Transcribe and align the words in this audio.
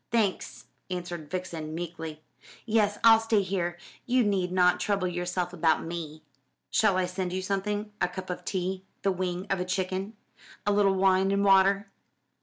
"Thanks," 0.09 0.65
answered 0.89 1.29
Vixen 1.29 1.75
meekly. 1.75 2.23
"Yes, 2.65 2.97
I'll 3.03 3.19
stay 3.19 3.43
here 3.43 3.77
you 4.07 4.23
need 4.23 4.51
not 4.51 4.79
trouble 4.79 5.07
yourself 5.07 5.53
about 5.53 5.83
me." 5.85 6.23
"Shall 6.71 6.97
I 6.97 7.05
send 7.05 7.31
you 7.33 7.43
something? 7.43 7.91
A 8.01 8.07
cup 8.07 8.31
of 8.31 8.43
tea, 8.43 8.83
the 9.03 9.11
wing 9.11 9.45
of 9.51 9.59
a 9.59 9.63
chicken, 9.63 10.13
a 10.65 10.71
little 10.73 10.95
wine 10.95 11.29
and 11.29 11.45
water?" 11.45 11.91